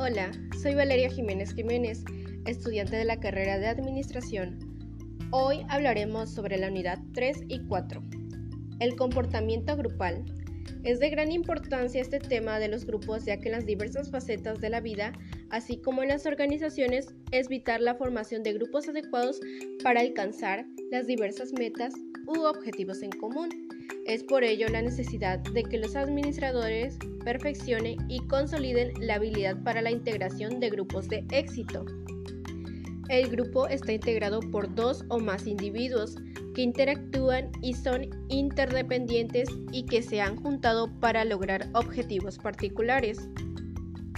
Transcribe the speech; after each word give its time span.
Hola, 0.00 0.30
soy 0.62 0.76
Valeria 0.76 1.10
Jiménez 1.10 1.52
Jiménez, 1.52 2.04
estudiante 2.46 2.94
de 2.94 3.04
la 3.04 3.18
carrera 3.18 3.58
de 3.58 3.66
Administración. 3.66 4.56
Hoy 5.32 5.66
hablaremos 5.68 6.32
sobre 6.32 6.56
la 6.56 6.68
unidad 6.68 7.00
3 7.14 7.38
y 7.48 7.66
4. 7.66 8.00
El 8.78 8.94
comportamiento 8.94 9.76
grupal. 9.76 10.24
Es 10.84 11.00
de 11.00 11.10
gran 11.10 11.32
importancia 11.32 12.00
este 12.00 12.18
tema 12.18 12.58
de 12.58 12.68
los 12.68 12.84
grupos 12.84 13.24
ya 13.24 13.38
que 13.38 13.48
en 13.48 13.52
las 13.52 13.66
diversas 13.66 14.10
facetas 14.10 14.60
de 14.60 14.70
la 14.70 14.80
vida, 14.80 15.12
así 15.50 15.78
como 15.78 16.02
en 16.02 16.08
las 16.08 16.26
organizaciones, 16.26 17.14
es 17.30 17.48
vital 17.48 17.84
la 17.84 17.94
formación 17.94 18.42
de 18.42 18.54
grupos 18.54 18.88
adecuados 18.88 19.40
para 19.82 20.00
alcanzar 20.00 20.66
las 20.90 21.06
diversas 21.06 21.52
metas 21.52 21.94
u 22.26 22.42
objetivos 22.42 23.02
en 23.02 23.10
común. 23.10 23.48
Es 24.06 24.24
por 24.24 24.44
ello 24.44 24.68
la 24.68 24.82
necesidad 24.82 25.38
de 25.38 25.62
que 25.62 25.78
los 25.78 25.94
administradores 25.96 26.96
perfeccionen 27.24 27.98
y 28.08 28.20
consoliden 28.26 28.92
la 29.00 29.16
habilidad 29.16 29.62
para 29.62 29.82
la 29.82 29.90
integración 29.90 30.60
de 30.60 30.70
grupos 30.70 31.08
de 31.08 31.24
éxito. 31.30 31.84
El 33.08 33.28
grupo 33.28 33.68
está 33.68 33.92
integrado 33.92 34.40
por 34.50 34.74
dos 34.74 35.04
o 35.08 35.18
más 35.18 35.46
individuos 35.46 36.16
que 36.58 36.62
interactúan 36.62 37.52
y 37.62 37.74
son 37.74 38.08
interdependientes 38.28 39.48
y 39.70 39.86
que 39.86 40.02
se 40.02 40.20
han 40.20 40.34
juntado 40.34 40.90
para 40.98 41.24
lograr 41.24 41.68
objetivos 41.72 42.36
particulares. 42.38 43.28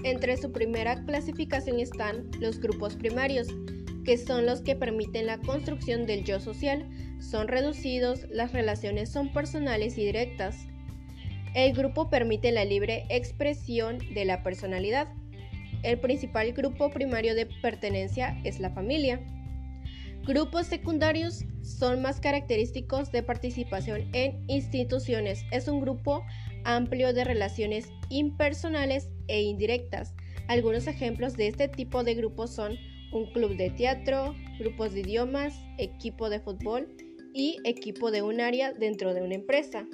Entre 0.05 0.39
su 0.39 0.51
primera 0.51 1.05
clasificación 1.05 1.79
están 1.79 2.31
los 2.41 2.59
grupos 2.59 2.97
primarios, 2.97 3.49
que 4.07 4.17
son 4.17 4.47
los 4.47 4.63
que 4.63 4.75
permiten 4.75 5.27
la 5.27 5.37
construcción 5.37 6.07
del 6.07 6.25
yo 6.25 6.41
social, 6.41 6.89
son 7.19 7.47
reducidos, 7.47 8.27
las 8.31 8.53
relaciones 8.55 9.11
son 9.11 9.31
personales 9.35 9.99
y 9.99 10.07
directas. 10.07 10.57
El 11.55 11.75
grupo 11.75 12.09
permite 12.09 12.53
la 12.53 12.65
libre 12.65 13.05
expresión 13.11 13.99
de 14.15 14.25
la 14.25 14.43
personalidad. 14.43 15.09
El 15.83 16.01
principal 16.01 16.55
grupo 16.55 16.89
primario 16.89 17.35
de 17.35 17.45
pertenencia 17.61 18.41
es 18.45 18.61
la 18.61 18.71
familia. 18.71 19.21
Grupos 20.27 20.67
secundarios 20.67 21.45
son 21.63 22.03
más 22.03 22.21
característicos 22.21 23.11
de 23.11 23.23
participación 23.23 24.09
en 24.13 24.45
instituciones. 24.49 25.45
Es 25.51 25.67
un 25.67 25.81
grupo 25.81 26.25
amplio 26.65 27.13
de 27.13 27.25
relaciones 27.25 27.89
impersonales 28.11 29.09
e 29.29 29.43
indirectas. 29.43 30.15
Algunos 30.49 30.87
ejemplos 30.87 31.37
de 31.37 31.49
este 31.49 31.69
tipo 31.69 32.05
de 32.05 32.15
grupos 32.15 32.51
son 32.51 32.77
un 33.13 33.33
club 33.33 33.57
de 33.57 33.71
teatro, 33.71 34.35
grupos 34.59 34.93
de 34.93 35.01
idiomas, 35.01 35.55
equipo 35.79 36.29
de 36.29 36.41
fútbol 36.41 36.89
y 37.33 37.59
equipo 37.65 38.11
de 38.11 38.23
un 38.23 38.41
área 38.41 38.73
dentro 38.73 39.15
de 39.15 39.23
una 39.23 39.35
empresa. 39.35 39.87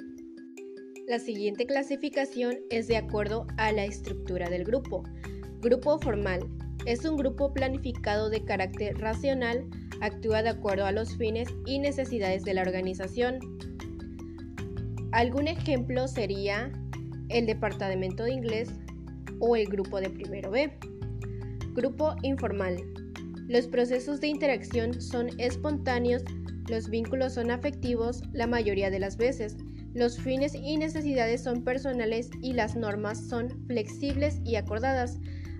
La 1.07 1.19
siguiente 1.19 1.65
clasificación 1.65 2.57
es 2.69 2.87
de 2.87 2.97
acuerdo 2.97 3.47
a 3.57 3.71
la 3.71 3.85
estructura 3.85 4.49
del 4.49 4.65
grupo. 4.65 5.03
Grupo 5.61 5.97
formal 5.99 6.41
es 6.85 7.05
un 7.05 7.17
grupo 7.17 7.53
planificado 7.53 8.29
de 8.29 8.43
carácter 8.43 8.97
racional, 8.97 9.67
actúa 10.01 10.43
de 10.43 10.49
acuerdo 10.49 10.85
a 10.85 10.91
los 10.91 11.15
fines 11.17 11.49
y 11.65 11.79
necesidades 11.79 12.43
de 12.43 12.53
la 12.53 12.61
organización. 12.61 13.39
Algún 15.11 15.47
ejemplo 15.47 16.07
sería 16.07 16.71
el 17.29 17.45
departamento 17.45 18.23
de 18.23 18.33
inglés 18.33 18.69
o 19.39 19.55
el 19.55 19.67
grupo 19.67 19.99
de 19.99 20.09
primero 20.09 20.51
B. 20.51 20.71
Grupo 21.73 22.15
informal 22.23 22.77
los 23.47 23.65
procesos 23.65 24.19
de 24.19 24.27
interacción 24.27 25.01
son 25.01 25.29
espontáneos, 25.39 26.21
los 26.69 26.89
vínculos 26.89 27.35
son 27.35 27.49
afectivos 27.49 28.21
la 28.33 28.45
mayoría 28.45 28.89
de 28.89 28.99
las 28.99 29.15
veces, 29.15 29.55
los 29.93 30.19
fines 30.19 30.53
y 30.53 30.75
necesidades 30.75 31.43
son 31.43 31.63
personales 31.63 32.29
y 32.41 32.51
las 32.51 32.75
normas 32.75 33.25
son 33.25 33.65
flexibles 33.67 34.41
y 34.43 34.57
acordadas. 34.57 35.17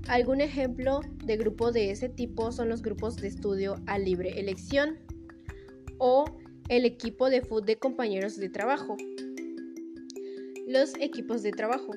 Algún 0.07 0.39
ejemplo 0.39 1.01
de 1.25 1.35
grupo 1.35 1.73
de 1.73 1.91
ese 1.91 2.07
tipo 2.07 2.53
son 2.53 2.69
los 2.69 2.81
grupos 2.81 3.17
de 3.17 3.27
estudio 3.27 3.75
a 3.87 3.99
libre 3.99 4.39
elección 4.39 4.97
o 5.97 6.23
el 6.69 6.85
equipo 6.85 7.29
de 7.29 7.41
fútbol 7.41 7.65
de 7.65 7.75
compañeros 7.75 8.37
de 8.37 8.47
trabajo. 8.47 8.95
Los 10.65 10.95
equipos 11.01 11.43
de 11.43 11.51
trabajo 11.51 11.91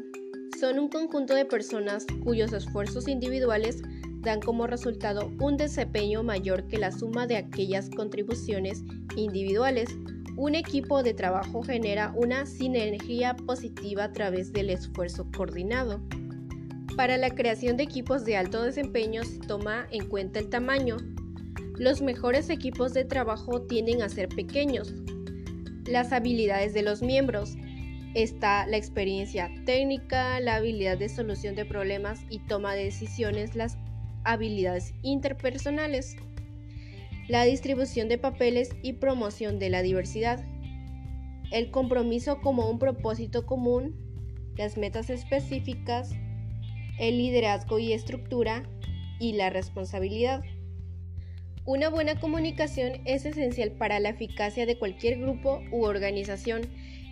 son 0.58 0.80
un 0.80 0.88
conjunto 0.88 1.34
de 1.34 1.44
personas 1.44 2.04
cuyos 2.24 2.52
esfuerzos 2.52 3.06
individuales 3.06 3.80
dan 4.22 4.40
como 4.40 4.66
resultado 4.66 5.30
un 5.40 5.56
desempeño 5.56 6.24
mayor 6.24 6.66
que 6.66 6.78
la 6.78 6.90
suma 6.90 7.28
de 7.28 7.36
aquellas 7.36 7.90
contribuciones 7.90 8.82
individuales. 9.16 9.88
Un 10.36 10.56
equipo 10.56 11.04
de 11.04 11.14
trabajo 11.14 11.62
genera 11.62 12.12
una 12.16 12.44
sinergia 12.44 13.36
positiva 13.36 14.04
a 14.04 14.12
través 14.12 14.52
del 14.52 14.70
esfuerzo 14.70 15.28
coordinado. 15.36 16.00
Para 17.00 17.16
la 17.16 17.30
creación 17.30 17.78
de 17.78 17.84
equipos 17.84 18.26
de 18.26 18.36
alto 18.36 18.62
desempeño 18.62 19.24
se 19.24 19.38
toma 19.38 19.86
en 19.90 20.06
cuenta 20.06 20.38
el 20.38 20.50
tamaño. 20.50 20.98
Los 21.78 22.02
mejores 22.02 22.50
equipos 22.50 22.92
de 22.92 23.06
trabajo 23.06 23.62
tienden 23.62 24.02
a 24.02 24.10
ser 24.10 24.28
pequeños. 24.28 24.92
Las 25.86 26.12
habilidades 26.12 26.74
de 26.74 26.82
los 26.82 27.00
miembros. 27.00 27.56
Está 28.14 28.66
la 28.66 28.76
experiencia 28.76 29.50
técnica, 29.64 30.40
la 30.40 30.56
habilidad 30.56 30.98
de 30.98 31.08
solución 31.08 31.54
de 31.54 31.64
problemas 31.64 32.20
y 32.28 32.40
toma 32.40 32.74
de 32.74 32.84
decisiones, 32.84 33.54
las 33.54 33.78
habilidades 34.24 34.92
interpersonales, 35.00 36.18
la 37.28 37.44
distribución 37.44 38.10
de 38.10 38.18
papeles 38.18 38.76
y 38.82 38.92
promoción 38.92 39.58
de 39.58 39.70
la 39.70 39.80
diversidad, 39.80 40.44
el 41.50 41.70
compromiso 41.70 42.42
como 42.42 42.68
un 42.68 42.78
propósito 42.78 43.46
común, 43.46 43.96
las 44.58 44.76
metas 44.76 45.08
específicas, 45.08 46.14
el 47.00 47.18
liderazgo 47.18 47.80
y 47.80 47.92
estructura 47.92 48.62
y 49.18 49.32
la 49.32 49.50
responsabilidad. 49.50 50.44
Una 51.66 51.88
buena 51.88 52.20
comunicación 52.20 53.00
es 53.04 53.24
esencial 53.24 53.72
para 53.72 54.00
la 54.00 54.10
eficacia 54.10 54.66
de 54.66 54.78
cualquier 54.78 55.18
grupo 55.18 55.60
u 55.72 55.84
organización. 55.84 56.62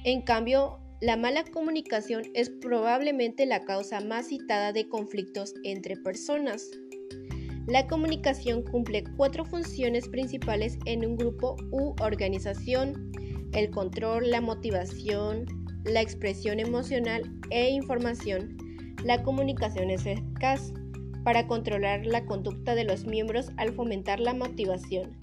En 0.04 0.22
cambio, 0.22 0.78
la 1.00 1.16
mala 1.16 1.44
comunicación 1.44 2.24
es 2.34 2.50
probablemente 2.50 3.46
la 3.46 3.64
causa 3.64 4.00
más 4.00 4.28
citada 4.28 4.72
de 4.72 4.88
conflictos 4.88 5.54
entre 5.64 5.96
personas. 5.96 6.68
La 7.66 7.86
comunicación 7.86 8.62
cumple 8.62 9.04
cuatro 9.16 9.44
funciones 9.44 10.08
principales 10.08 10.78
en 10.86 11.04
un 11.04 11.16
grupo 11.16 11.56
u 11.70 11.94
organización. 12.00 13.12
El 13.52 13.70
control, 13.70 14.30
la 14.30 14.40
motivación, 14.40 15.46
la 15.84 16.00
expresión 16.00 16.60
emocional 16.60 17.22
e 17.50 17.70
información. 17.70 18.67
La 19.04 19.22
comunicación 19.22 19.90
es 19.90 20.06
eficaz 20.06 20.72
para 21.24 21.46
controlar 21.46 22.04
la 22.06 22.24
conducta 22.26 22.74
de 22.74 22.84
los 22.84 23.04
miembros 23.04 23.50
al 23.56 23.72
fomentar 23.72 24.18
la 24.18 24.34
motivación. 24.34 25.16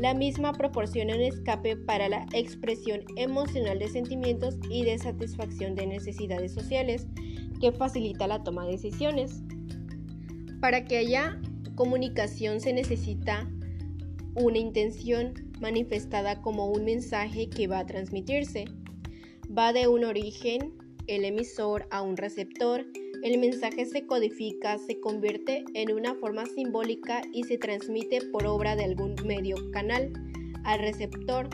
La 0.00 0.14
misma 0.14 0.52
proporciona 0.52 1.14
un 1.14 1.20
escape 1.20 1.76
para 1.76 2.08
la 2.08 2.26
expresión 2.32 3.02
emocional 3.16 3.78
de 3.78 3.88
sentimientos 3.88 4.56
y 4.70 4.84
de 4.84 4.98
satisfacción 4.98 5.74
de 5.74 5.86
necesidades 5.86 6.52
sociales 6.52 7.06
que 7.60 7.72
facilita 7.72 8.26
la 8.26 8.42
toma 8.42 8.64
de 8.66 8.72
decisiones. 8.72 9.42
Para 10.60 10.84
que 10.84 10.98
haya 10.98 11.40
comunicación 11.74 12.60
se 12.60 12.72
necesita 12.72 13.48
una 14.34 14.58
intención 14.58 15.34
manifestada 15.60 16.40
como 16.42 16.66
un 16.66 16.84
mensaje 16.84 17.48
que 17.48 17.66
va 17.66 17.80
a 17.80 17.86
transmitirse. 17.86 18.64
Va 19.56 19.72
de 19.72 19.88
un 19.88 20.04
origen, 20.04 20.74
el 21.06 21.24
emisor, 21.24 21.86
a 21.90 22.02
un 22.02 22.16
receptor. 22.16 22.84
El 23.22 23.38
mensaje 23.38 23.86
se 23.86 24.04
codifica, 24.04 24.78
se 24.78 24.98
convierte 24.98 25.64
en 25.74 25.92
una 25.92 26.16
forma 26.16 26.44
simbólica 26.44 27.22
y 27.32 27.44
se 27.44 27.56
transmite 27.56 28.20
por 28.32 28.46
obra 28.46 28.74
de 28.74 28.82
algún 28.82 29.14
medio 29.24 29.54
canal 29.70 30.12
al 30.64 30.80
receptor, 30.80 31.48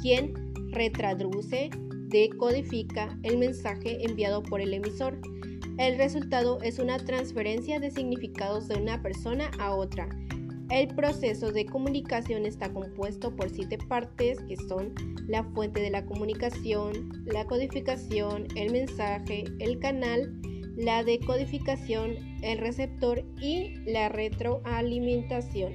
quien 0.00 0.32
retraduce, 0.70 1.68
decodifica 2.06 3.18
el 3.24 3.38
mensaje 3.38 4.04
enviado 4.04 4.44
por 4.44 4.60
el 4.60 4.72
emisor. 4.72 5.20
El 5.78 5.98
resultado 5.98 6.60
es 6.62 6.78
una 6.78 6.96
transferencia 6.98 7.80
de 7.80 7.90
significados 7.90 8.68
de 8.68 8.76
una 8.80 9.02
persona 9.02 9.50
a 9.58 9.74
otra. 9.74 10.08
El 10.70 10.94
proceso 10.94 11.50
de 11.50 11.66
comunicación 11.66 12.46
está 12.46 12.72
compuesto 12.72 13.34
por 13.34 13.50
siete 13.50 13.78
partes 13.78 14.38
que 14.42 14.56
son 14.56 14.94
la 15.26 15.42
fuente 15.42 15.80
de 15.80 15.90
la 15.90 16.06
comunicación, 16.06 17.24
la 17.24 17.44
codificación, 17.46 18.46
el 18.54 18.70
mensaje, 18.70 19.42
el 19.58 19.80
canal, 19.80 20.40
la 20.76 21.04
decodificación, 21.04 22.16
el 22.42 22.58
receptor 22.58 23.24
y 23.40 23.76
la 23.86 24.08
retroalimentación. 24.08 25.74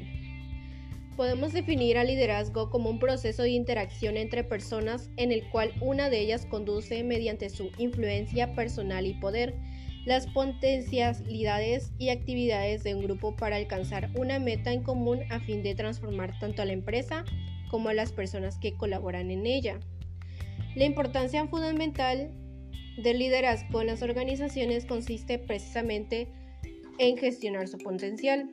Podemos 1.15 1.53
definir 1.53 1.97
al 1.97 2.07
liderazgo 2.07 2.69
como 2.69 2.89
un 2.89 2.99
proceso 2.99 3.43
de 3.43 3.51
interacción 3.51 4.17
entre 4.17 4.43
personas 4.43 5.09
en 5.15 5.31
el 5.31 5.49
cual 5.49 5.71
una 5.79 6.09
de 6.09 6.19
ellas 6.19 6.45
conduce 6.45 7.03
mediante 7.03 7.49
su 7.49 7.71
influencia 7.77 8.53
personal 8.53 9.05
y 9.05 9.13
poder 9.13 9.55
las 10.05 10.27
potencialidades 10.27 11.91
y 11.97 12.09
actividades 12.09 12.83
de 12.83 12.95
un 12.95 13.03
grupo 13.03 13.35
para 13.35 13.55
alcanzar 13.55 14.11
una 14.15 14.39
meta 14.39 14.71
en 14.71 14.83
común 14.83 15.21
a 15.31 15.39
fin 15.39 15.63
de 15.63 15.73
transformar 15.73 16.37
tanto 16.39 16.61
a 16.61 16.65
la 16.65 16.73
empresa 16.73 17.25
como 17.69 17.89
a 17.89 17.93
las 17.93 18.11
personas 18.11 18.59
que 18.59 18.73
colaboran 18.73 19.31
en 19.31 19.45
ella. 19.45 19.79
La 20.75 20.85
importancia 20.85 21.47
fundamental 21.47 22.31
del 22.97 23.19
liderazgo 23.19 23.81
en 23.81 23.87
las 23.87 24.01
organizaciones 24.01 24.85
consiste 24.85 25.37
precisamente 25.39 26.27
en 26.97 27.17
gestionar 27.17 27.67
su 27.67 27.77
potencial, 27.77 28.49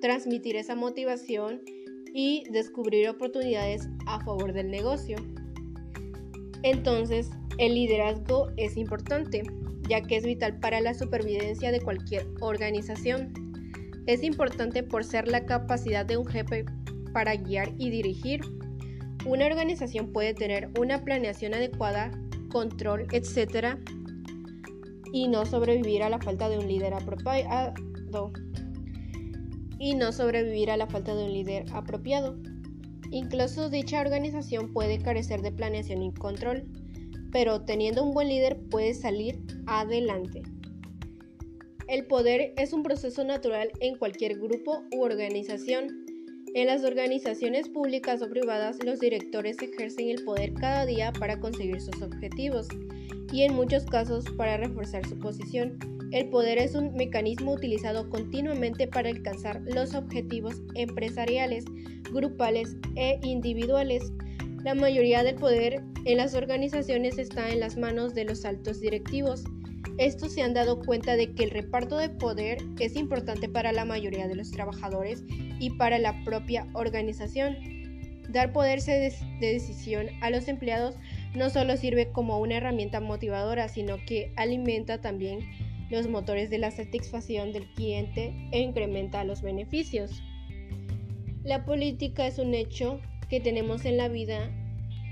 transmitir 0.00 0.56
esa 0.56 0.74
motivación 0.74 1.62
y 2.12 2.44
descubrir 2.50 3.08
oportunidades 3.08 3.88
a 4.06 4.24
favor 4.24 4.52
del 4.52 4.70
negocio. 4.70 5.16
Entonces, 6.62 7.30
el 7.58 7.74
liderazgo 7.74 8.48
es 8.56 8.76
importante, 8.76 9.42
ya 9.88 10.02
que 10.02 10.16
es 10.16 10.24
vital 10.24 10.58
para 10.58 10.80
la 10.80 10.94
supervivencia 10.94 11.70
de 11.70 11.80
cualquier 11.80 12.26
organización. 12.40 13.32
Es 14.06 14.22
importante 14.22 14.82
por 14.82 15.04
ser 15.04 15.28
la 15.28 15.46
capacidad 15.46 16.04
de 16.04 16.16
un 16.16 16.26
jefe 16.26 16.64
para 17.12 17.36
guiar 17.36 17.72
y 17.78 17.90
dirigir. 17.90 18.40
Una 19.26 19.46
organización 19.46 20.12
puede 20.12 20.34
tener 20.34 20.70
una 20.78 21.04
planeación 21.04 21.54
adecuada, 21.54 22.10
control, 22.50 23.06
etc. 23.12 23.78
y 25.12 25.28
no 25.28 25.46
sobrevivir 25.46 26.02
a 26.02 26.10
la 26.10 26.18
falta 26.18 26.48
de 26.48 26.58
un 26.58 26.68
líder 26.68 26.92
apropiado. 26.92 28.32
Y 29.78 29.94
no 29.94 30.12
sobrevivir 30.12 30.70
a 30.70 30.76
la 30.76 30.86
falta 30.86 31.14
de 31.14 31.24
un 31.24 31.32
líder 31.32 31.64
apropiado. 31.72 32.36
Incluso 33.10 33.70
dicha 33.70 34.00
organización 34.00 34.72
puede 34.72 34.98
carecer 34.98 35.40
de 35.40 35.52
planeación 35.52 36.02
y 36.02 36.12
control, 36.12 36.64
pero 37.32 37.62
teniendo 37.62 38.04
un 38.04 38.12
buen 38.12 38.28
líder 38.28 38.60
puede 38.70 38.94
salir 38.94 39.42
adelante. 39.66 40.42
El 41.88 42.06
poder 42.06 42.54
es 42.56 42.72
un 42.72 42.84
proceso 42.84 43.24
natural 43.24 43.72
en 43.80 43.96
cualquier 43.96 44.38
grupo 44.38 44.84
u 44.94 45.02
organización. 45.02 46.06
En 46.52 46.66
las 46.66 46.82
organizaciones 46.82 47.68
públicas 47.68 48.20
o 48.22 48.28
privadas, 48.28 48.82
los 48.84 48.98
directores 48.98 49.56
ejercen 49.62 50.08
el 50.08 50.24
poder 50.24 50.52
cada 50.54 50.84
día 50.84 51.12
para 51.12 51.38
conseguir 51.38 51.80
sus 51.80 52.02
objetivos 52.02 52.66
y 53.32 53.42
en 53.42 53.54
muchos 53.54 53.84
casos 53.84 54.24
para 54.36 54.56
reforzar 54.56 55.06
su 55.06 55.16
posición. 55.16 55.78
El 56.10 56.28
poder 56.28 56.58
es 56.58 56.74
un 56.74 56.92
mecanismo 56.94 57.52
utilizado 57.52 58.10
continuamente 58.10 58.88
para 58.88 59.10
alcanzar 59.10 59.62
los 59.62 59.94
objetivos 59.94 60.60
empresariales, 60.74 61.64
grupales 62.12 62.76
e 62.96 63.20
individuales. 63.22 64.12
La 64.64 64.74
mayoría 64.74 65.22
del 65.22 65.36
poder 65.36 65.84
en 66.04 66.16
las 66.16 66.34
organizaciones 66.34 67.16
está 67.18 67.48
en 67.50 67.60
las 67.60 67.76
manos 67.76 68.12
de 68.12 68.24
los 68.24 68.44
altos 68.44 68.80
directivos. 68.80 69.44
Estos 70.00 70.32
se 70.32 70.40
han 70.40 70.54
dado 70.54 70.80
cuenta 70.80 71.14
de 71.14 71.34
que 71.34 71.44
el 71.44 71.50
reparto 71.50 71.98
de 71.98 72.08
poder 72.08 72.56
es 72.78 72.96
importante 72.96 73.50
para 73.50 73.70
la 73.70 73.84
mayoría 73.84 74.28
de 74.28 74.34
los 74.34 74.50
trabajadores 74.50 75.22
y 75.58 75.68
para 75.76 75.98
la 75.98 76.24
propia 76.24 76.66
organización. 76.72 77.58
Dar 78.30 78.50
poder 78.50 78.80
de 78.80 79.12
decisión 79.40 80.06
a 80.22 80.30
los 80.30 80.48
empleados 80.48 80.94
no 81.34 81.50
solo 81.50 81.76
sirve 81.76 82.10
como 82.12 82.38
una 82.38 82.56
herramienta 82.56 83.00
motivadora, 83.00 83.68
sino 83.68 83.98
que 84.06 84.32
alimenta 84.36 85.02
también 85.02 85.40
los 85.90 86.08
motores 86.08 86.48
de 86.48 86.56
la 86.56 86.70
satisfacción 86.70 87.52
del 87.52 87.66
cliente 87.74 88.32
e 88.52 88.60
incrementa 88.60 89.22
los 89.24 89.42
beneficios. 89.42 90.22
La 91.44 91.66
política 91.66 92.26
es 92.26 92.38
un 92.38 92.54
hecho 92.54 93.02
que 93.28 93.38
tenemos 93.38 93.84
en 93.84 93.98
la 93.98 94.08
vida 94.08 94.50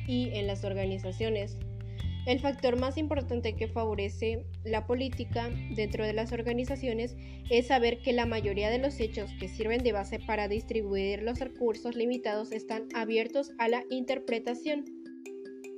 y 0.07 0.31
en 0.33 0.47
las 0.47 0.65
organizaciones. 0.65 1.59
El 2.29 2.41
factor 2.41 2.79
más 2.79 2.99
importante 2.99 3.57
que 3.57 3.69
favorece 3.69 4.45
la 4.63 4.87
política 4.87 5.49
dentro 5.75 6.05
de 6.05 6.13
las 6.13 6.31
organizaciones 6.31 7.17
es 7.49 7.69
saber 7.69 8.03
que 8.03 8.13
la 8.13 8.27
mayoría 8.27 8.69
de 8.69 8.77
los 8.77 9.01
hechos 9.01 9.31
que 9.41 9.49
sirven 9.49 9.83
de 9.83 9.93
base 9.93 10.19
para 10.19 10.47
distribuir 10.47 11.23
los 11.23 11.39
recursos 11.39 11.97
limitados 11.97 12.53
están 12.53 12.87
abiertos 12.95 13.53
a 13.57 13.69
la 13.69 13.83
interpretación. 13.89 14.85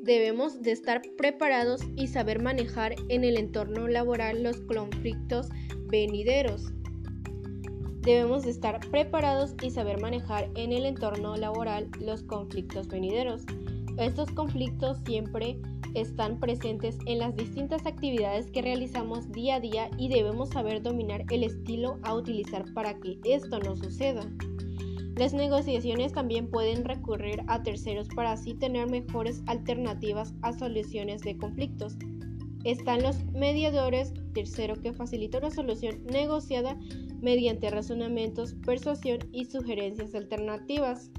Debemos 0.02 0.60
de 0.60 0.72
estar 0.72 1.02
preparados 1.16 1.82
y 1.94 2.08
saber 2.08 2.42
manejar 2.42 2.96
en 3.08 3.22
el 3.22 3.36
entorno 3.36 3.86
laboral 3.86 4.42
los 4.42 4.60
conflictos 4.62 5.50
venideros. 5.86 6.72
Debemos 8.00 8.42
de 8.42 8.50
estar 8.50 8.80
preparados 8.90 9.54
y 9.62 9.70
saber 9.70 10.00
manejar 10.00 10.50
en 10.56 10.72
el 10.72 10.84
entorno 10.84 11.36
laboral 11.36 11.88
los 12.00 12.24
conflictos 12.24 12.88
venideros. 12.88 13.42
Estos 14.00 14.30
conflictos 14.30 14.96
siempre 15.04 15.60
están 15.94 16.40
presentes 16.40 16.96
en 17.04 17.18
las 17.18 17.36
distintas 17.36 17.84
actividades 17.84 18.50
que 18.50 18.62
realizamos 18.62 19.30
día 19.30 19.56
a 19.56 19.60
día 19.60 19.90
y 19.98 20.08
debemos 20.08 20.48
saber 20.48 20.82
dominar 20.82 21.26
el 21.30 21.44
estilo 21.44 21.98
a 22.02 22.14
utilizar 22.14 22.64
para 22.72 22.98
que 22.98 23.18
esto 23.24 23.58
no 23.58 23.76
suceda. 23.76 24.22
Las 25.16 25.34
negociaciones 25.34 26.14
también 26.14 26.48
pueden 26.48 26.82
recurrir 26.86 27.42
a 27.46 27.62
terceros 27.62 28.08
para 28.16 28.32
así 28.32 28.54
tener 28.54 28.88
mejores 28.88 29.42
alternativas 29.46 30.32
a 30.40 30.54
soluciones 30.54 31.20
de 31.20 31.36
conflictos. 31.36 31.98
Están 32.64 33.02
los 33.02 33.22
mediadores, 33.32 34.14
tercero 34.32 34.76
que 34.76 34.94
facilita 34.94 35.36
una 35.36 35.50
solución 35.50 36.02
negociada 36.06 36.74
mediante 37.20 37.68
razonamientos, 37.68 38.54
persuasión 38.64 39.18
y 39.30 39.44
sugerencias 39.44 40.14
alternativas. 40.14 41.10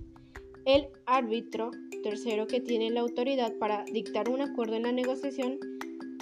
El 0.66 0.88
árbitro, 1.06 1.70
tercero 2.02 2.48
que 2.48 2.62
tiene 2.62 2.90
la 2.90 3.02
autoridad 3.02 3.54
para 3.58 3.86
dictar 3.86 4.30
un 4.30 4.42
acuerdo 4.42 4.76
en 4.76 4.84
la 4.84 4.92
negociación, 4.92 5.60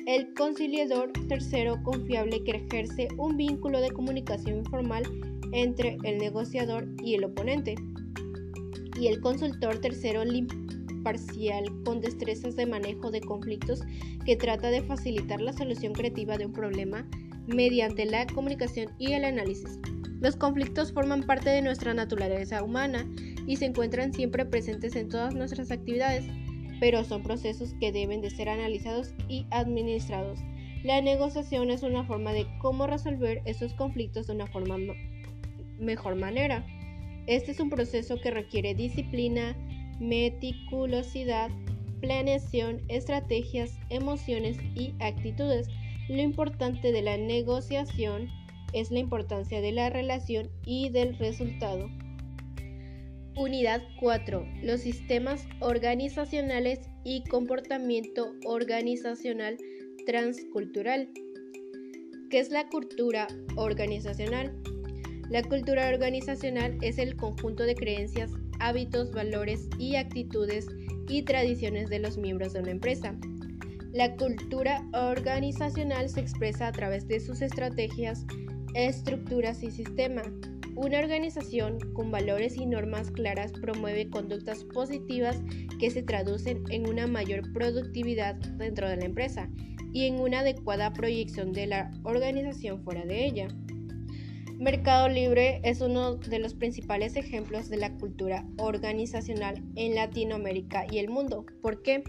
el 0.05 0.33
conciliador, 0.33 1.11
tercero 1.27 1.81
confiable 1.83 2.43
que 2.43 2.51
ejerce 2.51 3.07
un 3.17 3.37
vínculo 3.37 3.81
de 3.81 3.91
comunicación 3.91 4.57
informal 4.57 5.03
entre 5.51 5.97
el 6.03 6.17
negociador 6.17 6.87
y 7.03 7.15
el 7.15 7.23
oponente, 7.23 7.75
y 8.99 9.07
el 9.07 9.21
consultor, 9.21 9.79
tercero 9.79 10.23
imparcial 10.23 11.65
con 11.85 12.01
destrezas 12.01 12.55
de 12.55 12.65
manejo 12.65 13.11
de 13.11 13.21
conflictos 13.21 13.81
que 14.25 14.35
trata 14.35 14.69
de 14.69 14.81
facilitar 14.81 15.41
la 15.41 15.53
solución 15.53 15.93
creativa 15.93 16.37
de 16.37 16.45
un 16.45 16.53
problema 16.53 17.07
mediante 17.49 18.05
la 18.05 18.25
comunicación 18.27 18.93
y 18.97 19.13
el 19.13 19.25
análisis. 19.25 19.79
Los 20.21 20.35
conflictos 20.35 20.91
forman 20.91 21.23
parte 21.23 21.49
de 21.49 21.61
nuestra 21.61 21.93
naturaleza 21.93 22.61
humana 22.63 23.09
y 23.47 23.55
se 23.55 23.65
encuentran 23.65 24.13
siempre 24.13 24.45
presentes 24.45 24.95
en 24.95 25.09
todas 25.09 25.33
nuestras 25.33 25.71
actividades, 25.71 26.25
pero 26.79 27.03
son 27.03 27.23
procesos 27.23 27.73
que 27.79 27.91
deben 27.91 28.21
de 28.21 28.29
ser 28.29 28.49
analizados 28.49 29.13
y 29.27 29.45
administrados. 29.51 30.39
La 30.83 31.01
negociación 31.01 31.71
es 31.71 31.83
una 31.83 32.05
forma 32.05 32.31
de 32.33 32.47
cómo 32.59 32.87
resolver 32.87 33.41
esos 33.45 33.73
conflictos 33.73 34.27
de 34.27 34.33
una 34.33 34.47
forma 34.47 34.77
mejor 35.77 36.15
manera. 36.15 36.65
Este 37.27 37.51
es 37.51 37.59
un 37.59 37.69
proceso 37.69 38.19
que 38.21 38.31
requiere 38.31 38.75
disciplina, 38.75 39.55
meticulosidad, 39.99 41.49
planeación, 41.99 42.81
estrategias, 42.87 43.77
emociones 43.89 44.57
y 44.75 44.93
actitudes. 44.99 45.67
Lo 46.09 46.23
importante 46.23 46.91
de 46.91 47.03
la 47.03 47.17
negociación 47.17 48.29
es 48.73 48.89
la 48.89 48.97
importancia 48.97 49.61
de 49.61 49.71
la 49.71 49.91
relación 49.91 50.49
y 50.65 50.89
del 50.89 51.15
resultado. 51.19 51.87
Unidad 53.35 53.83
4. 53.99 54.43
Los 54.63 54.81
sistemas 54.81 55.45
organizacionales 55.59 56.79
y 57.03 57.23
comportamiento 57.25 58.33
organizacional 58.43 59.57
transcultural. 60.07 61.09
¿Qué 62.31 62.39
es 62.39 62.49
la 62.49 62.67
cultura 62.69 63.27
organizacional? 63.55 64.59
La 65.29 65.43
cultura 65.43 65.89
organizacional 65.89 66.75
es 66.81 66.97
el 66.97 67.17
conjunto 67.17 67.65
de 67.65 67.75
creencias, 67.75 68.31
hábitos, 68.59 69.11
valores 69.11 69.69
y 69.77 69.95
actitudes 69.95 70.65
y 71.07 71.21
tradiciones 71.21 71.87
de 71.91 71.99
los 71.99 72.17
miembros 72.17 72.53
de 72.53 72.61
una 72.61 72.71
empresa. 72.71 73.15
La 73.91 74.15
cultura 74.15 74.87
organizacional 74.93 76.09
se 76.09 76.19
expresa 76.19 76.67
a 76.67 76.71
través 76.71 77.07
de 77.07 77.19
sus 77.19 77.41
estrategias, 77.41 78.25
Estructuras 78.75 79.63
y 79.63 79.71
sistema. 79.71 80.21
Una 80.75 80.99
organización 80.99 81.79
con 81.93 82.11
valores 82.11 82.55
y 82.55 82.67
normas 82.67 83.09
claras 83.09 83.51
promueve 83.51 84.11
conductas 84.11 84.63
positivas 84.63 85.41
que 85.79 85.89
se 85.89 86.03
traducen 86.03 86.63
en 86.69 86.87
una 86.87 87.07
mayor 87.07 87.51
productividad 87.51 88.35
dentro 88.35 88.87
de 88.87 88.97
la 88.97 89.05
empresa 89.05 89.49
y 89.91 90.05
en 90.05 90.19
una 90.19 90.41
adecuada 90.41 90.93
proyección 90.93 91.51
de 91.51 91.65
la 91.65 91.91
organización 92.03 92.83
fuera 92.83 93.03
de 93.05 93.25
ella. 93.25 93.47
Mercado 94.59 95.09
Libre 95.09 95.61
es 95.63 95.81
uno 95.81 96.17
de 96.17 96.37
los 96.37 96.53
principales 96.53 97.15
ejemplos 97.15 97.69
de 97.69 97.77
la 97.77 97.97
cultura 97.97 98.45
organizacional 98.57 99.63
en 99.75 99.95
Latinoamérica 99.95 100.85
y 100.91 100.99
el 100.99 101.09
mundo. 101.09 101.45
¿Por 101.63 101.81
qué? 101.81 102.03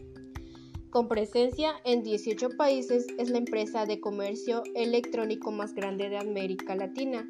Con 0.90 1.06
presencia 1.06 1.74
en 1.84 2.02
18 2.02 2.56
países, 2.56 3.06
es 3.16 3.30
la 3.30 3.38
empresa 3.38 3.86
de 3.86 4.00
comercio 4.00 4.64
electrónico 4.74 5.52
más 5.52 5.72
grande 5.72 6.08
de 6.08 6.18
América 6.18 6.74
Latina. 6.74 7.24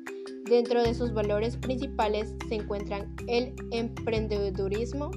Dentro 0.49 0.83
de 0.83 0.95
sus 0.95 1.13
valores 1.13 1.59
principales 1.59 2.35
se 2.49 2.55
encuentran 2.55 3.15
el 3.29 3.55
emprendedurismo, 3.71 5.11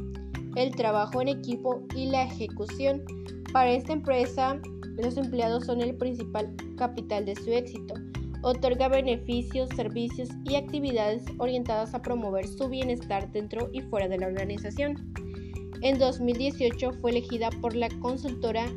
el 0.58 0.76
trabajo 0.76 1.22
en 1.22 1.30
equipo 1.30 1.86
y 1.96 2.08
la 2.08 2.24
ejecución. 2.24 3.06
Para 3.54 3.72
esta 3.72 3.94
empresa, 3.94 4.60
los 4.98 5.16
empleados 5.16 5.66
son 5.66 5.80
el 5.80 5.96
principal 5.96 6.54
capital 6.76 7.24
de 7.24 7.38
su 7.38 7.50
éxito. 7.50 7.94
Otorga 8.42 8.90
beneficios, 8.90 9.70
servicios 9.74 10.28
y 10.44 10.56
actividades 10.56 11.24
orientadas 11.38 11.94
a 11.94 12.02
promover 12.02 12.46
su 12.46 12.68
bienestar 12.68 13.32
dentro 13.32 13.70
y 13.72 13.80
fuera 13.80 14.10
de 14.10 14.18
la 14.18 14.28
organización. 14.28 15.14
En 15.84 16.00
2018 16.00 16.94
fue 16.94 17.12
elegida 17.12 17.50
por 17.60 17.76
la 17.76 17.90
consultora 18.00 18.72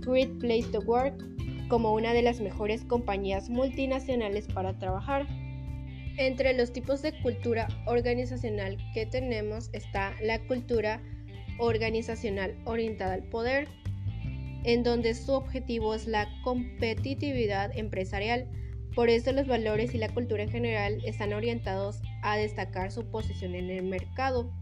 Great 0.00 0.28
Place 0.40 0.68
to 0.70 0.80
Work 0.80 1.24
como 1.68 1.94
una 1.94 2.12
de 2.12 2.20
las 2.20 2.38
mejores 2.42 2.84
compañías 2.84 3.48
multinacionales 3.48 4.46
para 4.46 4.78
trabajar. 4.78 5.26
Entre 6.18 6.52
los 6.52 6.70
tipos 6.70 7.00
de 7.00 7.18
cultura 7.22 7.66
organizacional 7.86 8.76
que 8.92 9.06
tenemos 9.06 9.70
está 9.72 10.12
la 10.20 10.38
cultura 10.46 11.02
organizacional 11.58 12.54
orientada 12.66 13.14
al 13.14 13.24
poder, 13.30 13.66
en 14.64 14.82
donde 14.82 15.14
su 15.14 15.32
objetivo 15.32 15.94
es 15.94 16.06
la 16.06 16.28
competitividad 16.44 17.74
empresarial. 17.74 18.50
Por 18.94 19.08
eso 19.08 19.32
los 19.32 19.46
valores 19.46 19.94
y 19.94 19.98
la 19.98 20.10
cultura 20.10 20.42
en 20.42 20.50
general 20.50 20.98
están 21.06 21.32
orientados 21.32 22.02
a 22.22 22.36
destacar 22.36 22.92
su 22.92 23.10
posición 23.10 23.54
en 23.54 23.70
el 23.70 23.84
mercado. 23.84 24.52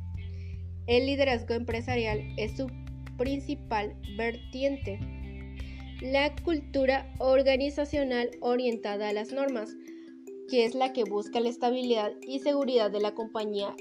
El 0.88 1.04
liderazgo 1.04 1.52
empresarial 1.52 2.24
es 2.38 2.56
su 2.56 2.66
principal 3.18 3.94
vertiente. 4.16 4.98
La 6.00 6.34
cultura 6.36 7.12
organizacional 7.18 8.30
orientada 8.40 9.10
a 9.10 9.12
las 9.12 9.30
normas, 9.30 9.76
que 10.48 10.64
es 10.64 10.74
la 10.74 10.94
que 10.94 11.04
busca 11.04 11.40
la 11.40 11.50
estabilidad 11.50 12.12
y 12.22 12.38
seguridad 12.38 12.90
de 12.90 13.00
la 13.00 13.14
compañía 13.14 13.74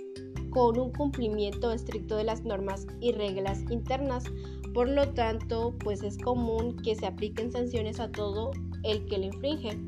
con 0.49 0.77
un 0.77 0.91
cumplimiento 0.91 1.71
estricto 1.71 2.17
de 2.17 2.25
las 2.25 2.43
normas 2.43 2.85
y 2.99 3.13
reglas 3.13 3.61
internas. 3.69 4.25
Por 4.73 4.89
lo 4.89 5.13
tanto, 5.13 5.77
pues 5.81 6.03
es 6.03 6.17
común 6.17 6.75
que 6.83 6.95
se 6.95 7.05
apliquen 7.05 7.53
sanciones 7.53 8.01
a 8.01 8.11
todo 8.11 8.51
el 8.83 9.05
que 9.05 9.17
le 9.17 9.27
infringe. 9.27 9.79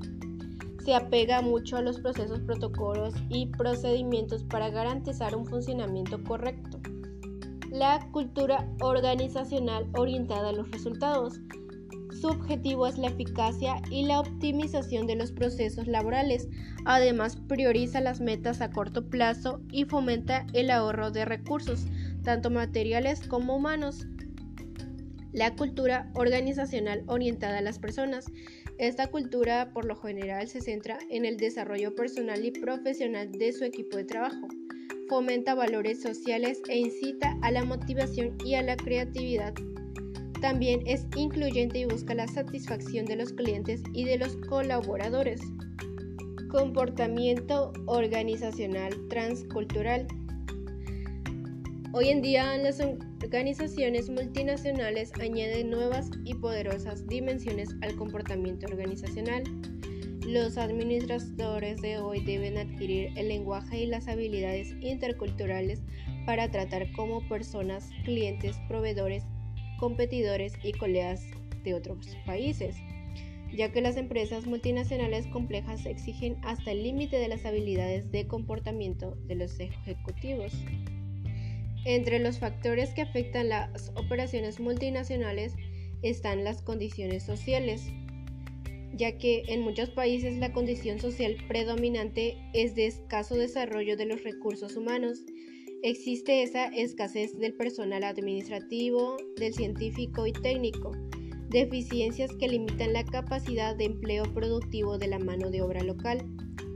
Se 0.86 0.94
apega 0.94 1.42
mucho 1.42 1.76
a 1.76 1.82
los 1.82 2.00
procesos, 2.00 2.40
protocolos 2.40 3.14
y 3.28 3.48
procedimientos 3.48 4.46
para 4.46 4.70
garantizar 4.70 5.36
un 5.36 5.46
funcionamiento 5.46 6.24
correcto. 6.24 6.79
La 7.72 8.00
cultura 8.12 8.68
organizacional 8.82 9.88
orientada 9.96 10.50
a 10.50 10.54
los 10.54 10.72
resultados 10.72 11.40
su 12.20 12.28
objetivo 12.28 12.86
es 12.86 12.98
la 12.98 13.08
eficacia 13.08 13.82
y 13.90 14.06
la 14.06 14.20
optimización 14.20 15.08
de 15.08 15.16
los 15.16 15.32
procesos 15.32 15.88
laborales. 15.88 16.50
Además, 16.84 17.38
prioriza 17.48 18.02
las 18.02 18.20
metas 18.20 18.60
a 18.60 18.72
corto 18.72 19.10
plazo 19.10 19.62
y 19.72 19.86
fomenta 19.86 20.46
el 20.54 20.70
ahorro 20.70 21.12
de 21.12 21.24
recursos, 21.24 21.86
tanto 22.24 22.50
materiales 22.50 23.22
como 23.26 23.56
humanos. 23.56 24.06
La 25.32 25.56
cultura 25.56 26.12
organizacional 26.16 27.04
orientada 27.08 27.60
a 27.60 27.62
las 27.62 27.80
personas. 27.80 28.26
Esta 28.80 29.08
cultura 29.08 29.72
por 29.72 29.86
lo 29.86 29.96
general 29.96 30.48
se 30.50 30.60
centra 30.60 30.98
en 31.10 31.24
el 31.24 31.38
desarrollo 31.38 31.96
personal 31.96 32.44
y 32.44 32.52
profesional 32.52 33.32
de 33.32 33.54
su 33.54 33.64
equipo 33.64 33.96
de 33.96 34.04
trabajo. 34.04 34.48
Fomenta 35.10 35.56
valores 35.56 36.01
sociales 36.01 36.62
e 36.70 36.78
incita 36.78 37.38
a 37.42 37.51
la 37.51 37.66
motivación 37.66 38.38
y 38.46 38.54
a 38.54 38.62
la 38.62 38.78
creatividad 38.78 39.54
también 40.42 40.82
es 40.86 41.06
incluyente 41.18 41.80
y 41.80 41.86
busca 41.86 42.13
la 42.13 42.28
satisfacción 42.28 43.06
de 43.06 43.18
los 43.18 43.34
clientes 43.34 43.82
y 43.94 44.06
de 44.06 44.18
los 44.18 44.38
colaboradores. 44.48 45.42
Comportamiento 46.50 47.74
organizacional 47.88 48.94
transcultural. 49.10 50.08
Hoy 51.92 52.10
en 52.10 52.22
día 52.22 52.58
las 52.58 52.80
organizaciones 52.80 54.10
multinacionales 54.10 55.12
añaden 55.20 55.72
nuevas 55.72 56.10
y 56.24 56.36
poderosas 56.36 57.06
dimensiones 57.08 57.75
al 57.82 57.96
comportamiento 57.98 58.68
organizacional. 58.68 59.44
Los 60.30 60.60
administradores 60.60 61.82
de 61.82 61.98
hoy 61.98 62.20
deben 62.20 62.60
adquirir 62.60 63.10
el 63.16 63.30
lenguaje 63.30 63.80
y 63.80 63.88
las 63.88 64.08
habilidades 64.08 64.76
interculturales 64.80 65.82
para 66.28 66.52
tratar 66.52 66.92
como 66.92 67.28
personas, 67.28 67.90
clientes, 68.06 68.56
proveedores 68.68 69.24
competidores 69.80 70.54
y 70.62 70.74
colegas 70.74 71.24
de 71.64 71.74
otros 71.74 72.16
países, 72.28 72.76
ya 73.58 73.72
que 73.72 73.82
las 73.82 73.98
empresas 73.98 74.46
multinacionales 74.46 75.26
complejas 75.26 75.88
exigen 75.88 76.38
hasta 76.44 76.74
el 76.74 76.84
límite 76.84 77.18
de 77.18 77.28
las 77.28 77.44
habilidades 77.46 78.12
de 78.12 78.28
comportamiento 78.28 79.18
de 79.26 79.34
los 79.34 79.60
ejecutivos. 79.60 80.54
Entre 81.86 82.20
los 82.20 82.38
factores 82.38 82.92
que 82.92 83.02
afectan 83.02 83.50
las 83.50 83.92
operaciones 83.96 84.60
multinacionales 84.60 85.56
están 86.04 86.44
las 86.44 86.62
condiciones 86.62 87.24
sociales, 87.24 87.92
ya 88.93 89.17
que 89.17 89.43
en 89.48 89.62
muchos 89.62 89.89
países 89.89 90.38
la 90.38 90.51
condición 90.51 91.00
social 91.00 91.38
predominante 91.48 92.38
es 92.53 92.75
de 92.75 92.88
escaso 92.88 93.36
desarrollo 93.36 93.98
de 93.98 94.05
los 94.05 94.24
recursos 94.24 94.75
humanos 94.75 95.24
Existe 95.81 96.43
esa 96.43 96.65
escasez 96.65 97.38
del 97.39 97.53
personal 97.53 98.03
administrativo, 98.03 99.15
del 99.38 99.53
científico 99.53 100.27
y 100.27 100.34
técnico, 100.34 100.91
deficiencias 101.48 102.36
que 102.36 102.50
limitan 102.50 102.91
la 102.91 103.05
capacidad 103.05 103.77
de 103.77 103.86
empleo 103.86 104.24
productivo 104.34 104.98
de 104.98 105.08
la 105.08 105.19
mano 105.19 105.50
de 105.50 105.62
obra 105.62 105.81
local. 105.81 106.25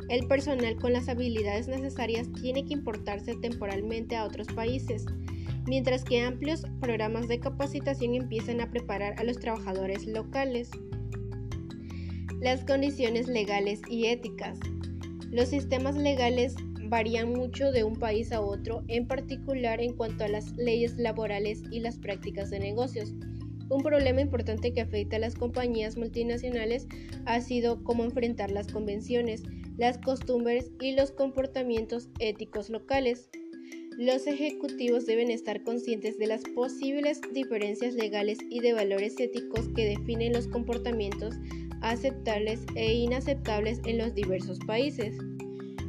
El 0.08 0.26
personal 0.30 0.78
con 0.78 0.94
las 0.94 1.10
habilidades 1.10 1.68
necesarias 1.68 2.30
tiene 2.42 2.64
que 2.64 2.76
importarse 2.76 3.36
temporalmente 3.36 4.16
a 4.16 4.24
otros 4.24 4.48
países, 4.48 5.06
mientras 5.66 6.06
que 6.06 6.22
amplios 6.22 6.66
programas 6.80 7.28
de 7.28 7.42
capacitación 7.42 8.16
empiezan 8.16 8.62
a 8.62 8.72
preparar 8.72 9.16
a 9.20 9.26
los 9.26 9.38
trabajadores 9.38 10.08
locales. 10.08 10.72
Las 12.44 12.66
condiciones 12.66 13.30
legales 13.30 13.80
y 13.90 14.08
éticas. 14.08 14.60
Los 15.32 15.48
sistemas 15.48 15.96
legales 15.96 16.56
varían 16.90 17.32
mucho 17.32 17.72
de 17.72 17.86
un 17.86 17.96
país 17.96 18.34
a 18.34 18.42
otro, 18.42 18.84
en 18.90 19.08
particular 19.08 19.80
en 19.80 19.94
cuanto 19.94 20.26
a 20.26 20.28
las 20.28 20.52
leyes 20.58 20.98
laborales 20.98 21.64
y 21.72 21.80
las 21.80 21.98
prácticas 22.00 22.50
de 22.50 22.60
negocios. 22.60 23.14
Un 23.70 23.82
problema 23.82 24.20
importante 24.20 24.74
que 24.74 24.82
afecta 24.82 25.16
a 25.16 25.20
las 25.20 25.36
compañías 25.36 25.96
multinacionales 25.96 26.86
ha 27.26 27.40
sido 27.40 27.82
cómo 27.82 28.04
enfrentar 28.04 28.52
las 28.52 28.68
convenciones, 28.68 29.44
las 29.78 29.98
costumbres 30.00 30.70
y 30.82 30.98
los 30.98 31.12
comportamientos 31.12 32.10
éticos 32.20 32.70
locales. 32.70 33.30
Los 33.98 34.28
ejecutivos 34.28 35.06
deben 35.06 35.32
estar 35.32 35.64
conscientes 35.64 36.18
de 36.18 36.28
las 36.28 36.42
posibles 36.56 37.22
diferencias 37.32 37.94
legales 37.94 38.40
y 38.50 38.60
de 38.60 38.74
valores 38.74 39.18
éticos 39.18 39.70
que 39.70 39.86
definen 39.86 40.34
los 40.34 40.48
comportamientos 40.48 41.36
aceptables 41.84 42.66
e 42.76 42.94
inaceptables 42.94 43.80
en 43.86 44.00
los 44.00 44.16
diversos 44.16 44.58
países. 44.66 45.16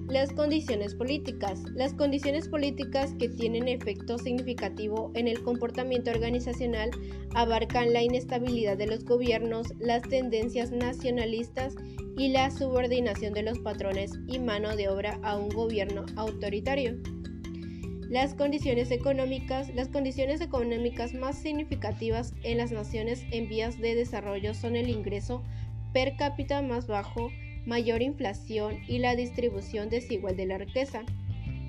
Las 0.08 0.32
condiciones 0.32 0.94
políticas. 0.94 1.62
Las 1.74 1.94
condiciones 1.94 2.48
políticas 2.48 3.14
que 3.18 3.30
tienen 3.30 3.68
efecto 3.68 4.18
significativo 4.18 5.10
en 5.14 5.28
el 5.28 5.42
comportamiento 5.42 6.10
organizacional 6.10 6.90
abarcan 7.34 7.94
la 7.94 8.02
inestabilidad 8.02 8.76
de 8.76 8.86
los 8.86 9.04
gobiernos, 9.04 9.72
las 9.78 10.02
tendencias 10.02 10.70
nacionalistas 10.70 11.74
y 12.18 12.28
la 12.28 12.50
subordinación 12.50 13.32
de 13.32 13.44
los 13.44 13.58
patrones 13.60 14.12
y 14.26 14.38
mano 14.38 14.76
de 14.76 14.88
obra 14.88 15.18
a 15.22 15.38
un 15.38 15.48
gobierno 15.48 16.04
autoritario. 16.16 16.98
Las 18.10 18.34
condiciones 18.34 18.90
económicas. 18.90 19.74
Las 19.74 19.88
condiciones 19.88 20.40
económicas 20.40 21.14
más 21.14 21.38
significativas 21.38 22.34
en 22.42 22.58
las 22.58 22.70
naciones 22.70 23.24
en 23.30 23.48
vías 23.48 23.80
de 23.80 23.94
desarrollo 23.94 24.52
son 24.54 24.76
el 24.76 24.90
ingreso 24.90 25.42
per 25.94 26.16
cápita 26.16 26.60
más 26.60 26.86
bajo, 26.86 27.30
mayor 27.64 28.02
inflación 28.02 28.80
y 28.86 28.98
la 28.98 29.16
distribución 29.16 29.88
desigual 29.88 30.36
de 30.36 30.44
la 30.44 30.58
riqueza. 30.58 31.04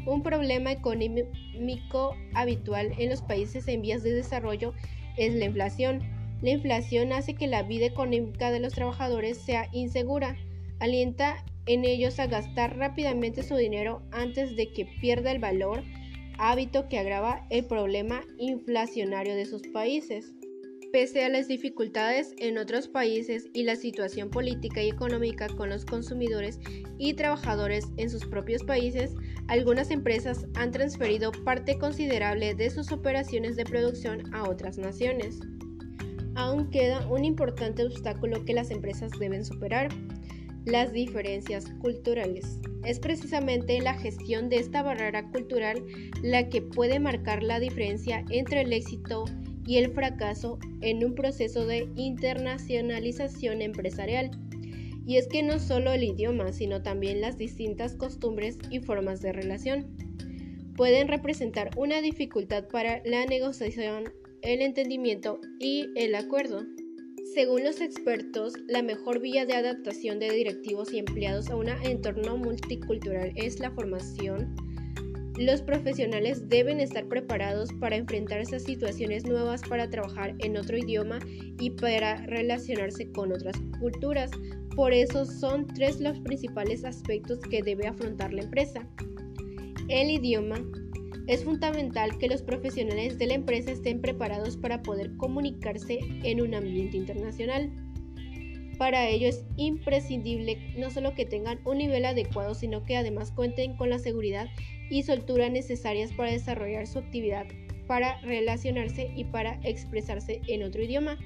Un 0.06 0.24
problema 0.24 0.72
económico 0.72 2.16
habitual 2.34 2.92
en 2.98 3.10
los 3.10 3.22
países 3.22 3.68
en 3.68 3.82
vías 3.82 4.04
de 4.04 4.14
desarrollo 4.14 4.74
es 5.16 5.34
la 5.36 5.46
inflación. 5.46 6.02
La 6.42 6.50
inflación 6.50 7.14
hace 7.14 7.36
que 7.36 7.48
la 7.48 7.64
vida 7.64 7.86
económica 7.86 8.52
de 8.52 8.60
los 8.60 8.74
trabajadores 8.74 9.38
sea 9.38 9.70
insegura, 9.72 10.36
alienta 10.80 11.46
en 11.66 11.86
ellos 11.86 12.20
a 12.20 12.28
gastar 12.28 12.78
rápidamente 12.78 13.42
su 13.42 13.56
dinero 13.56 14.02
antes 14.12 14.56
de 14.56 14.72
que 14.72 14.86
pierda 14.86 15.32
el 15.32 15.40
valor, 15.40 15.84
hábito 16.38 16.90
que 16.90 17.00
agrava 17.00 17.46
el 17.50 17.66
problema 17.66 18.24
inflacionario 18.38 19.36
de 19.36 19.46
sus 19.46 19.62
países. 19.68 20.34
Pese 20.92 21.26
a 21.26 21.30
las 21.30 21.48
dificultades 21.48 22.34
en 22.38 22.58
otros 22.58 22.88
países 22.88 23.50
y 23.54 23.64
la 23.64 23.76
situación 23.76 24.30
política 24.30 24.82
y 24.82 24.90
económica 24.90 25.48
con 25.48 25.70
los 25.70 25.86
consumidores 25.86 26.60
y 26.98 27.14
trabajadores 27.14 27.86
en 27.98 28.10
sus 28.10 28.26
propios 28.26 28.64
países, 28.64 29.14
algunas 29.48 29.92
empresas 29.92 30.46
han 30.56 30.72
transferido 30.72 31.32
parte 31.44 31.78
considerable 31.78 32.56
de 32.56 32.70
sus 32.70 32.92
operaciones 32.92 33.56
de 33.56 33.66
producción 33.66 34.34
a 34.34 34.50
otras 34.50 34.78
naciones. 34.78 35.40
Aún 36.36 36.70
queda 36.70 37.06
un 37.08 37.26
importante 37.26 37.84
obstáculo 37.84 38.46
que 38.46 38.54
las 38.54 38.72
empresas 38.72 39.12
deben 39.20 39.44
superar, 39.44 39.90
las 40.66 40.92
diferencias 40.94 41.72
culturales. 41.82 42.60
Es 42.84 43.00
precisamente 43.00 43.82
la 43.82 43.96
gestión 43.96 44.50
de 44.50 44.58
esta 44.58 44.84
barrera 44.84 45.30
cultural 45.32 45.84
la 46.22 46.50
que 46.50 46.62
puede 46.62 47.00
marcar 47.00 47.44
la 47.44 47.60
diferencia 47.60 48.24
entre 48.30 48.62
el 48.62 48.74
éxito 48.74 49.26
y 49.66 49.78
el 49.78 49.92
fracaso 49.92 50.60
en 50.82 51.04
un 51.04 51.16
proceso 51.16 51.66
de 51.66 51.90
internacionalización 51.96 53.62
empresarial. 53.62 54.32
Y 55.08 55.18
es 55.18 55.28
que 55.28 55.44
no 55.44 55.60
solo 55.60 55.92
el 55.94 56.04
idioma, 56.04 56.52
sino 56.52 56.82
también 56.82 57.22
las 57.22 57.38
distintas 57.38 57.96
costumbres 57.96 58.58
y 58.70 58.80
formas 58.80 59.22
de 59.22 59.34
relación 59.34 59.96
pueden 60.76 61.08
representar 61.08 61.72
una 61.78 62.02
dificultad 62.02 62.68
para 62.68 63.02
la 63.06 63.26
negociación, 63.26 64.12
el 64.42 64.62
entendimiento 64.62 65.40
y 65.60 65.88
el 65.96 66.16
acuerdo. 66.16 66.66
Según 67.34 67.64
los 67.64 67.82
expertos, 67.82 68.54
la 68.68 68.82
mejor 68.82 69.20
vía 69.20 69.46
de 69.46 69.54
adaptación 69.54 70.20
de 70.20 70.32
directivos 70.32 70.94
y 70.94 71.00
empleados 71.00 71.50
a 71.50 71.56
un 71.56 71.70
entorno 71.70 72.38
multicultural 72.38 73.32
es 73.36 73.60
la 73.60 73.72
formación. 73.72 74.56
Los 75.38 75.62
profesionales 75.62 76.48
deben 76.48 76.80
estar 76.80 77.06
preparados 77.08 77.70
para 77.82 77.98
enfrentarse 77.98 78.56
a 78.56 78.60
situaciones 78.60 79.26
nuevas, 79.26 79.62
para 79.68 79.90
trabajar 79.90 80.34
en 80.40 80.56
otro 80.56 80.78
idioma 80.78 81.20
y 81.60 81.72
para 81.72 82.26
relacionarse 82.28 83.12
con 83.12 83.34
otras 83.34 83.56
culturas. 83.80 84.32
Por 84.76 84.94
eso 84.94 85.26
son 85.26 85.68
tres 85.68 86.00
los 86.00 86.20
principales 86.20 86.86
aspectos 86.86 87.40
que 87.40 87.62
debe 87.62 87.86
afrontar 87.86 88.34
la 88.34 88.44
empresa. 88.44 88.88
El 89.90 90.10
idioma, 90.10 90.58
es 91.28 91.44
fundamental 91.44 92.18
que 92.20 92.28
los 92.28 92.44
profesionales 92.44 93.18
de 93.18 93.28
la 93.28 93.34
empresa 93.34 93.72
estén 93.72 94.00
preparados 94.00 94.58
para 94.58 94.84
poder 94.84 95.16
comunicarse 95.18 96.00
en 96.24 96.40
un 96.40 96.54
ambiente 96.54 96.98
internacional. 96.98 97.72
Para 98.78 99.08
ello 99.08 99.30
es 99.30 99.46
imprescindible 99.56 100.58
no 100.78 100.90
solo 100.90 101.14
que 101.14 101.26
tengan 101.26 101.60
un 101.66 101.78
nivel 101.78 102.06
adecuado, 102.06 102.54
sino 102.54 102.84
que 102.84 102.98
además 102.98 103.32
cuenten 103.32 103.78
con 103.78 103.90
la 103.90 104.00
seguridad 104.00 104.48
y 104.90 105.04
soltura 105.04 105.50
necesarias 105.50 106.12
para 106.12 106.32
desarrollar 106.32 106.86
su 106.86 107.00
actividad, 107.00 107.46
para 107.88 108.20
relacionarse 108.22 109.12
y 109.16 109.24
para 109.26 109.60
expresarse 109.64 110.42
en 110.48 110.64
otro 110.64 110.84
idioma. 110.84 111.18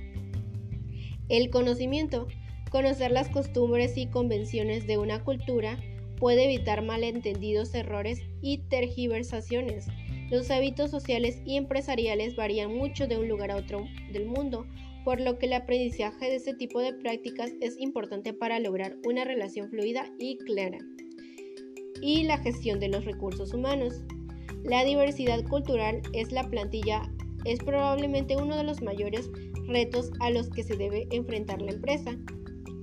El 1.29 1.49
conocimiento. 1.49 2.27
Conocer 2.69 3.09
las 3.09 3.29
costumbres 3.29 3.97
y 3.97 4.05
convenciones 4.05 4.85
de 4.85 4.99
una 4.99 5.23
cultura 5.23 5.79
puede 6.17 6.45
evitar 6.45 6.83
malentendidos, 6.83 7.73
errores 7.73 8.21
y 8.43 8.59
tergiversaciones. 8.69 9.87
Los 10.29 10.51
hábitos 10.51 10.91
sociales 10.91 11.41
y 11.45 11.57
empresariales 11.57 12.35
varían 12.35 12.75
mucho 12.75 13.07
de 13.07 13.17
un 13.17 13.27
lugar 13.27 13.49
a 13.49 13.55
otro 13.55 13.87
del 14.11 14.27
mundo, 14.27 14.67
por 15.09 15.19
lo 15.19 15.39
que 15.39 15.47
el 15.47 15.53
aprendizaje 15.53 16.29
de 16.29 16.35
este 16.35 16.53
tipo 16.53 16.79
de 16.81 16.93
prácticas 16.93 17.51
es 17.61 17.79
importante 17.79 18.31
para 18.31 18.59
lograr 18.59 18.95
una 19.07 19.23
relación 19.23 19.67
fluida 19.67 20.05
y 20.19 20.37
clara. 20.37 20.77
Y 21.99 22.25
la 22.25 22.37
gestión 22.37 22.79
de 22.79 22.89
los 22.89 23.05
recursos 23.05 23.51
humanos. 23.51 24.03
La 24.63 24.85
diversidad 24.85 25.43
cultural 25.45 26.03
es 26.13 26.31
la 26.31 26.47
plantilla 26.47 27.11
es 27.43 27.57
probablemente 27.57 28.37
uno 28.37 28.55
de 28.55 28.63
los 28.63 28.83
mayores 28.83 29.31
retos 29.65 30.11
a 30.19 30.29
los 30.29 30.51
que 30.51 30.61
se 30.61 30.77
debe 30.77 31.07
enfrentar 31.09 31.59
la 31.59 31.71
empresa 31.71 32.15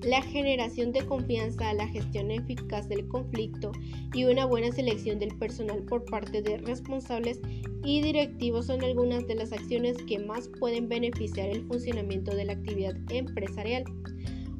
la 0.06 0.22
generación 0.22 0.92
de 0.92 1.04
confianza, 1.04 1.74
la 1.74 1.88
gestión 1.88 2.30
eficaz 2.30 2.88
del 2.88 3.08
conflicto 3.08 3.72
y 4.14 4.24
una 4.24 4.46
buena 4.46 4.70
selección 4.70 5.18
del 5.18 5.36
personal 5.36 5.82
por 5.82 6.04
parte 6.04 6.42
de 6.42 6.58
responsables 6.58 7.40
y 7.84 8.02
directivos 8.02 8.66
son 8.66 8.84
algunas 8.84 9.26
de 9.26 9.34
las 9.34 9.52
acciones 9.52 9.96
que 10.06 10.20
más 10.20 10.48
pueden 10.60 10.88
beneficiar 10.88 11.48
el 11.48 11.66
funcionamiento 11.66 12.36
de 12.36 12.44
la 12.44 12.52
actividad 12.52 12.94
empresarial. 13.10 13.82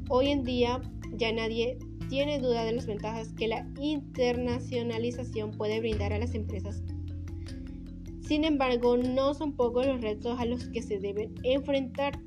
Hoy 0.09 0.27
en 0.27 0.43
día 0.43 0.81
ya 1.13 1.31
nadie 1.31 1.77
tiene 2.09 2.39
duda 2.39 2.65
de 2.65 2.73
las 2.73 2.85
ventajas 2.85 3.31
que 3.31 3.47
la 3.47 3.65
internacionalización 3.79 5.51
puede 5.51 5.79
brindar 5.79 6.11
a 6.11 6.19
las 6.19 6.35
empresas. 6.35 6.83
Sin 8.19 8.43
embargo, 8.43 8.97
no 8.97 9.33
son 9.33 9.53
pocos 9.53 9.85
los 9.85 10.01
retos 10.01 10.37
a 10.37 10.45
los 10.45 10.67
que 10.67 10.81
se 10.81 10.99
deben 10.99 11.35
enfrentar 11.43 12.19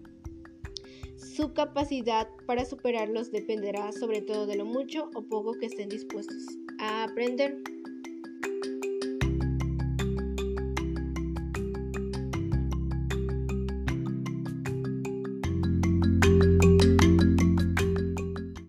su 1.35 1.53
capacidad 1.53 2.29
para 2.47 2.65
superarlos 2.65 3.31
dependerá 3.31 3.93
sobre 3.93 4.21
todo 4.21 4.47
de 4.47 4.57
lo 4.57 4.65
mucho 4.65 5.11
o 5.15 5.23
poco 5.23 5.53
que 5.59 5.67
estén 5.67 5.89
dispuestos 5.89 6.43
a 6.81 7.05
aprender. 7.05 7.57